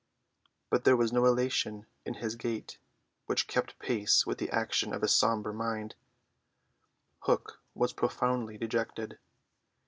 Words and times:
But 0.71 0.83
there 0.83 0.97
was 0.97 1.13
no 1.13 1.27
elation 1.27 1.85
in 2.05 2.15
his 2.15 2.33
gait, 2.35 2.79
which 3.27 3.45
kept 3.47 3.77
pace 3.77 4.25
with 4.25 4.39
the 4.39 4.49
action 4.49 4.93
of 4.95 5.03
his 5.03 5.13
sombre 5.15 5.53
mind. 5.53 5.93
Hook 7.19 7.61
was 7.75 7.93
profoundly 7.93 8.57
dejected. 8.57 9.19